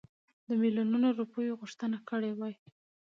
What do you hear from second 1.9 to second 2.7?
کړې وای.